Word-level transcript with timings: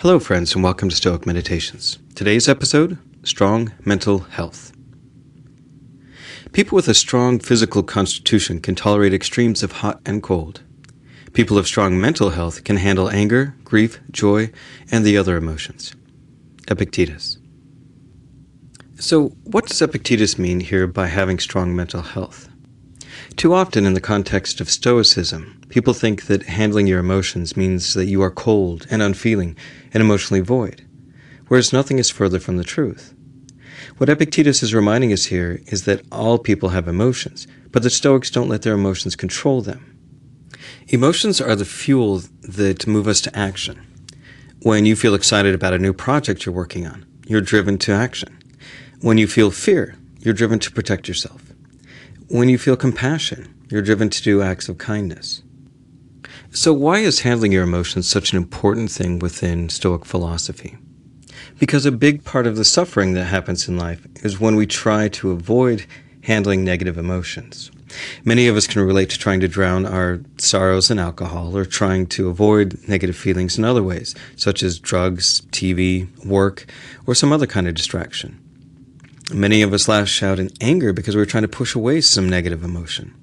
Hello, 0.00 0.18
friends, 0.18 0.54
and 0.54 0.64
welcome 0.64 0.88
to 0.88 0.96
Stoic 0.96 1.26
Meditations. 1.26 1.98
Today's 2.14 2.48
episode 2.48 2.96
Strong 3.22 3.72
Mental 3.84 4.20
Health. 4.20 4.72
People 6.52 6.76
with 6.76 6.88
a 6.88 6.94
strong 6.94 7.38
physical 7.38 7.82
constitution 7.82 8.60
can 8.60 8.74
tolerate 8.74 9.12
extremes 9.12 9.62
of 9.62 9.72
hot 9.72 10.00
and 10.06 10.22
cold. 10.22 10.62
People 11.34 11.58
of 11.58 11.66
strong 11.66 12.00
mental 12.00 12.30
health 12.30 12.64
can 12.64 12.78
handle 12.78 13.10
anger, 13.10 13.54
grief, 13.62 14.00
joy, 14.10 14.50
and 14.90 15.04
the 15.04 15.18
other 15.18 15.36
emotions. 15.36 15.94
Epictetus. 16.66 17.36
So, 18.98 19.36
what 19.44 19.66
does 19.66 19.82
Epictetus 19.82 20.38
mean 20.38 20.60
here 20.60 20.86
by 20.86 21.08
having 21.08 21.38
strong 21.38 21.76
mental 21.76 22.00
health? 22.00 22.48
Too 23.36 23.54
often, 23.54 23.86
in 23.86 23.94
the 23.94 24.00
context 24.00 24.60
of 24.60 24.70
Stoicism, 24.70 25.60
people 25.68 25.94
think 25.94 26.26
that 26.26 26.44
handling 26.44 26.86
your 26.86 27.00
emotions 27.00 27.56
means 27.56 27.94
that 27.94 28.06
you 28.06 28.22
are 28.22 28.30
cold 28.30 28.86
and 28.90 29.02
unfeeling 29.02 29.56
and 29.94 30.00
emotionally 30.02 30.40
void, 30.40 30.86
whereas 31.48 31.72
nothing 31.72 31.98
is 31.98 32.10
further 32.10 32.38
from 32.38 32.56
the 32.56 32.64
truth. 32.64 33.14
What 33.96 34.08
Epictetus 34.08 34.62
is 34.62 34.74
reminding 34.74 35.12
us 35.12 35.26
here 35.26 35.60
is 35.66 35.84
that 35.84 36.02
all 36.10 36.38
people 36.38 36.70
have 36.70 36.88
emotions, 36.88 37.46
but 37.70 37.82
the 37.82 37.90
Stoics 37.90 38.30
don't 38.30 38.48
let 38.48 38.62
their 38.62 38.74
emotions 38.74 39.16
control 39.16 39.62
them. 39.62 39.86
Emotions 40.88 41.40
are 41.40 41.56
the 41.56 41.64
fuel 41.64 42.22
that 42.42 42.86
move 42.86 43.06
us 43.06 43.20
to 43.22 43.36
action. 43.36 43.80
When 44.62 44.84
you 44.84 44.96
feel 44.96 45.14
excited 45.14 45.54
about 45.54 45.72
a 45.72 45.78
new 45.78 45.92
project 45.92 46.44
you're 46.44 46.54
working 46.54 46.86
on, 46.86 47.06
you're 47.26 47.40
driven 47.40 47.78
to 47.78 47.92
action. 47.92 48.36
When 49.00 49.16
you 49.16 49.26
feel 49.26 49.50
fear, 49.50 49.96
you're 50.18 50.34
driven 50.34 50.58
to 50.58 50.70
protect 50.70 51.08
yourself. 51.08 51.42
When 52.32 52.48
you 52.48 52.58
feel 52.58 52.76
compassion, 52.76 53.52
you're 53.70 53.82
driven 53.82 54.08
to 54.08 54.22
do 54.22 54.40
acts 54.40 54.68
of 54.68 54.78
kindness. 54.78 55.42
So, 56.52 56.72
why 56.72 57.00
is 57.00 57.22
handling 57.22 57.50
your 57.50 57.64
emotions 57.64 58.08
such 58.08 58.30
an 58.30 58.36
important 58.36 58.92
thing 58.92 59.18
within 59.18 59.68
Stoic 59.68 60.04
philosophy? 60.04 60.78
Because 61.58 61.86
a 61.86 61.90
big 61.90 62.22
part 62.22 62.46
of 62.46 62.54
the 62.54 62.64
suffering 62.64 63.14
that 63.14 63.24
happens 63.24 63.66
in 63.66 63.76
life 63.76 64.06
is 64.22 64.38
when 64.38 64.54
we 64.54 64.64
try 64.64 65.08
to 65.08 65.32
avoid 65.32 65.86
handling 66.22 66.64
negative 66.64 66.96
emotions. 66.96 67.72
Many 68.24 68.46
of 68.46 68.56
us 68.56 68.68
can 68.68 68.82
relate 68.82 69.10
to 69.10 69.18
trying 69.18 69.40
to 69.40 69.48
drown 69.48 69.84
our 69.84 70.20
sorrows 70.38 70.88
in 70.88 71.00
alcohol 71.00 71.56
or 71.56 71.64
trying 71.64 72.06
to 72.14 72.28
avoid 72.28 72.78
negative 72.86 73.16
feelings 73.16 73.58
in 73.58 73.64
other 73.64 73.82
ways, 73.82 74.14
such 74.36 74.62
as 74.62 74.78
drugs, 74.78 75.40
TV, 75.50 76.06
work, 76.24 76.66
or 77.08 77.16
some 77.16 77.32
other 77.32 77.48
kind 77.48 77.66
of 77.66 77.74
distraction. 77.74 78.40
Many 79.32 79.62
of 79.62 79.72
us 79.72 79.86
lash 79.86 80.22
out 80.24 80.40
in 80.40 80.50
anger 80.60 80.92
because 80.92 81.14
we're 81.14 81.24
trying 81.24 81.42
to 81.42 81.48
push 81.48 81.76
away 81.76 82.00
some 82.00 82.28
negative 82.28 82.64
emotion. 82.64 83.14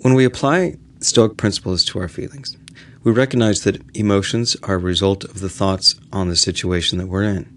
When 0.00 0.14
we 0.14 0.24
apply 0.24 0.76
Stoic 1.00 1.36
principles 1.36 1.84
to 1.86 1.98
our 1.98 2.08
feelings, 2.08 2.56
we 3.04 3.12
recognize 3.12 3.62
that 3.64 3.82
emotions 3.94 4.56
are 4.62 4.76
a 4.76 4.78
result 4.78 5.24
of 5.24 5.40
the 5.40 5.50
thoughts 5.50 5.96
on 6.12 6.28
the 6.28 6.36
situation 6.36 6.98
that 6.98 7.08
we're 7.08 7.24
in. 7.24 7.52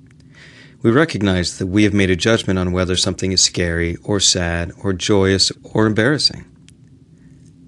We 0.82 0.92
recognize 0.92 1.58
that 1.58 1.68
we 1.68 1.84
have 1.84 1.94
made 1.94 2.10
a 2.10 2.16
judgment 2.16 2.60
on 2.60 2.74
whether 2.74 2.96
something 2.96 3.32
is 3.32 3.42
scary 3.42 3.96
or 4.04 4.20
sad 4.20 4.72
or 4.84 4.92
joyous 4.92 5.52
or 5.64 5.86
embarrassing. 5.86 6.46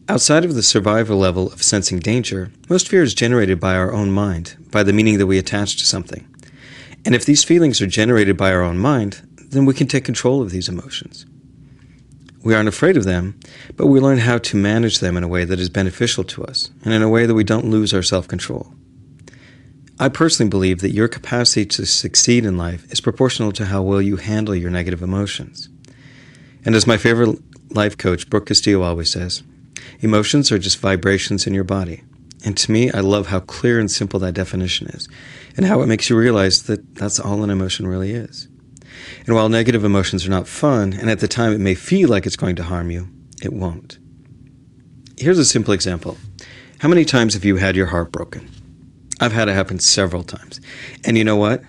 Outside 0.09 0.43
of 0.43 0.55
the 0.55 0.63
survival 0.63 1.17
level 1.17 1.51
of 1.51 1.63
sensing 1.63 1.99
danger, 1.99 2.51
most 2.69 2.89
fear 2.89 3.03
is 3.03 3.13
generated 3.13 3.59
by 3.59 3.75
our 3.75 3.93
own 3.93 4.11
mind, 4.11 4.57
by 4.69 4.83
the 4.83 4.93
meaning 4.93 5.17
that 5.17 5.27
we 5.27 5.37
attach 5.37 5.77
to 5.77 5.85
something. 5.85 6.27
And 7.05 7.15
if 7.15 7.25
these 7.25 7.43
feelings 7.43 7.81
are 7.81 7.87
generated 7.87 8.37
by 8.37 8.51
our 8.51 8.61
own 8.61 8.77
mind, 8.77 9.21
then 9.51 9.65
we 9.65 9.73
can 9.73 9.87
take 9.87 10.05
control 10.05 10.41
of 10.41 10.51
these 10.51 10.69
emotions. 10.69 11.25
We 12.43 12.55
aren't 12.55 12.69
afraid 12.69 12.97
of 12.97 13.03
them, 13.03 13.39
but 13.75 13.87
we 13.87 13.99
learn 13.99 14.17
how 14.17 14.39
to 14.39 14.57
manage 14.57 14.99
them 14.99 15.15
in 15.15 15.23
a 15.23 15.27
way 15.27 15.45
that 15.45 15.59
is 15.59 15.69
beneficial 15.69 16.23
to 16.23 16.43
us 16.43 16.71
and 16.83 16.93
in 16.93 17.03
a 17.03 17.09
way 17.09 17.25
that 17.25 17.35
we 17.35 17.43
don't 17.43 17.69
lose 17.69 17.93
our 17.93 18.01
self 18.01 18.27
control. 18.27 18.73
I 19.99 20.09
personally 20.09 20.49
believe 20.49 20.79
that 20.79 20.89
your 20.89 21.07
capacity 21.07 21.65
to 21.67 21.85
succeed 21.85 22.43
in 22.43 22.57
life 22.57 22.91
is 22.91 22.99
proportional 22.99 23.51
to 23.51 23.65
how 23.65 23.83
well 23.83 24.01
you 24.01 24.15
handle 24.15 24.55
your 24.55 24.71
negative 24.71 25.03
emotions. 25.03 25.69
And 26.65 26.73
as 26.73 26.87
my 26.87 26.97
favorite 26.97 27.37
life 27.69 27.97
coach, 27.97 28.27
Brooke 28.27 28.47
Castillo, 28.47 28.81
always 28.81 29.11
says, 29.11 29.43
emotions 29.99 30.51
are 30.51 30.57
just 30.57 30.79
vibrations 30.79 31.45
in 31.45 31.53
your 31.53 31.63
body. 31.63 32.03
And 32.43 32.57
to 32.57 32.71
me, 32.71 32.91
I 32.91 33.01
love 33.01 33.27
how 33.27 33.41
clear 33.41 33.79
and 33.79 33.91
simple 33.91 34.19
that 34.21 34.33
definition 34.33 34.87
is, 34.87 35.07
and 35.55 35.67
how 35.67 35.81
it 35.81 35.87
makes 35.87 36.09
you 36.09 36.17
realize 36.17 36.63
that 36.63 36.95
that's 36.95 37.19
all 37.19 37.43
an 37.43 37.51
emotion 37.51 37.85
really 37.85 38.11
is. 38.13 38.47
And 39.25 39.35
while 39.35 39.49
negative 39.49 39.83
emotions 39.83 40.25
are 40.25 40.31
not 40.31 40.47
fun, 40.47 40.93
and 40.93 41.09
at 41.09 41.19
the 41.19 41.27
time 41.27 41.53
it 41.53 41.59
may 41.59 41.75
feel 41.75 42.09
like 42.09 42.25
it's 42.25 42.35
going 42.35 42.55
to 42.57 42.63
harm 42.63 42.91
you, 42.91 43.07
it 43.41 43.53
won't. 43.53 43.97
Here's 45.17 45.39
a 45.39 45.45
simple 45.45 45.73
example. 45.73 46.17
How 46.79 46.87
many 46.87 47.05
times 47.05 47.35
have 47.35 47.45
you 47.45 47.57
had 47.57 47.75
your 47.75 47.87
heart 47.87 48.11
broken? 48.11 48.49
I've 49.19 49.33
had 49.33 49.47
it 49.47 49.53
happen 49.53 49.77
several 49.77 50.23
times. 50.23 50.59
And 51.05 51.15
you 51.15 51.23
know 51.23 51.35
what? 51.35 51.61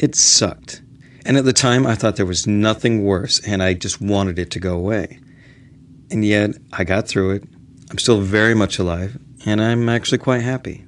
It 0.00 0.16
sucked. 0.16 0.82
And 1.24 1.36
at 1.36 1.44
the 1.44 1.52
time, 1.52 1.86
I 1.86 1.94
thought 1.94 2.16
there 2.16 2.26
was 2.26 2.46
nothing 2.46 3.04
worse, 3.04 3.40
and 3.46 3.62
I 3.62 3.74
just 3.74 4.00
wanted 4.00 4.38
it 4.38 4.50
to 4.52 4.60
go 4.60 4.76
away. 4.76 5.20
And 6.10 6.24
yet, 6.24 6.56
I 6.72 6.84
got 6.84 7.06
through 7.08 7.30
it. 7.30 7.44
I'm 7.90 7.98
still 7.98 8.20
very 8.20 8.54
much 8.54 8.78
alive, 8.78 9.18
and 9.44 9.62
I'm 9.62 9.88
actually 9.88 10.18
quite 10.18 10.42
happy. 10.42 10.84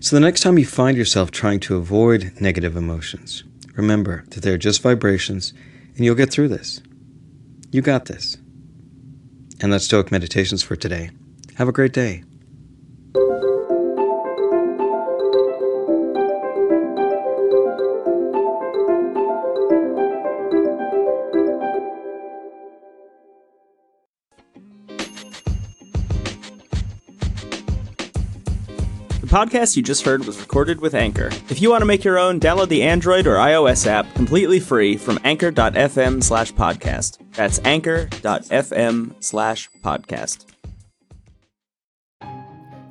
So, 0.00 0.14
the 0.14 0.20
next 0.20 0.40
time 0.40 0.58
you 0.58 0.66
find 0.66 0.96
yourself 0.96 1.30
trying 1.30 1.60
to 1.60 1.76
avoid 1.76 2.32
negative 2.38 2.76
emotions, 2.76 3.44
Remember 3.76 4.24
that 4.30 4.42
they're 4.42 4.58
just 4.58 4.82
vibrations, 4.82 5.52
and 5.94 6.04
you'll 6.04 6.14
get 6.14 6.30
through 6.30 6.48
this. 6.48 6.80
You 7.70 7.82
got 7.82 8.06
this. 8.06 8.36
And 9.60 9.72
that's 9.72 9.84
Stoic 9.84 10.10
Meditations 10.10 10.62
for 10.62 10.76
today. 10.76 11.10
Have 11.56 11.68
a 11.68 11.72
great 11.72 11.92
day. 11.92 12.24
The 29.26 29.34
podcast 29.34 29.76
you 29.76 29.82
just 29.82 30.04
heard 30.04 30.24
was 30.24 30.38
recorded 30.38 30.80
with 30.80 30.94
Anchor. 30.94 31.30
If 31.50 31.60
you 31.60 31.68
want 31.68 31.82
to 31.82 31.84
make 31.84 32.04
your 32.04 32.16
own, 32.16 32.38
download 32.38 32.68
the 32.68 32.84
Android 32.84 33.26
or 33.26 33.34
iOS 33.34 33.84
app 33.84 34.06
completely 34.14 34.60
free 34.60 34.96
from 34.96 35.18
anchor.fm 35.24 36.22
slash 36.22 36.52
podcast. 36.52 37.18
That's 37.34 37.58
anchor.fm 37.64 39.14
slash 39.18 39.68
podcast. 39.82 40.46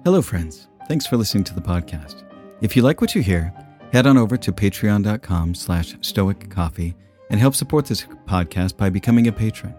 Hello, 0.03 0.21
friends. 0.21 0.67
Thanks 0.89 1.07
for 1.07 1.15
listening 1.15 1.45
to 1.45 1.53
the 1.53 1.61
podcast. 1.61 2.23
If 2.59 2.75
you 2.75 2.81
like 2.81 2.99
what 2.99 3.15
you 3.15 3.21
hear, 3.21 3.53
head 3.93 4.05
on 4.05 4.17
over 4.17 4.35
to 4.35 4.51
patreon.com 4.51 5.55
slash 5.55 5.95
stoic 6.01 6.49
coffee 6.49 6.95
and 7.29 7.39
help 7.39 7.55
support 7.55 7.85
this 7.85 8.03
podcast 8.25 8.75
by 8.75 8.89
becoming 8.89 9.29
a 9.29 9.31
patron. 9.31 9.73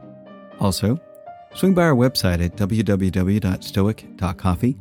Also, 0.59 0.99
swing 1.55 1.75
by 1.75 1.83
our 1.83 1.95
website 1.95 2.43
at 2.43 2.57
www.stoic.coffee 2.57 4.81